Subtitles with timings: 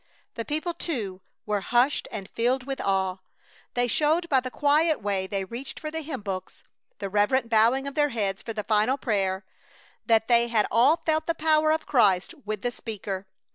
[0.33, 3.17] The people, too, were hushed and filled with awe.
[3.75, 6.63] They showed by the quiet way they reached for the hymn books,
[6.97, 9.45] the reverent bowing of their heads for the final prayer,
[10.07, 13.27] that they had all felt the power of Christ with the speaker.